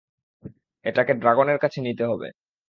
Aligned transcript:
এটাকে 0.85 1.13
ড্রাগনের 1.13 1.57
কাছে 1.57 1.79
নিতে 1.81 2.03
হবে। 2.05 2.27